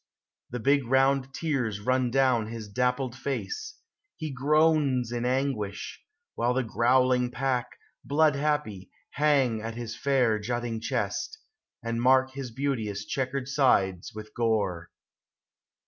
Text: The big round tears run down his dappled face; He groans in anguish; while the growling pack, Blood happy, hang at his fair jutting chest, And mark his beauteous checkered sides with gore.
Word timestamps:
The 0.49 0.59
big 0.59 0.87
round 0.87 1.31
tears 1.31 1.79
run 1.79 2.09
down 2.09 2.47
his 2.47 2.67
dappled 2.67 3.15
face; 3.15 3.75
He 4.17 4.31
groans 4.31 5.11
in 5.11 5.25
anguish; 5.25 6.01
while 6.33 6.55
the 6.55 6.63
growling 6.63 7.29
pack, 7.29 7.77
Blood 8.03 8.33
happy, 8.35 8.89
hang 9.11 9.61
at 9.61 9.75
his 9.75 9.95
fair 9.95 10.39
jutting 10.39 10.79
chest, 10.81 11.37
And 11.83 12.01
mark 12.01 12.31
his 12.31 12.49
beauteous 12.49 13.05
checkered 13.05 13.47
sides 13.47 14.11
with 14.15 14.33
gore. 14.33 14.89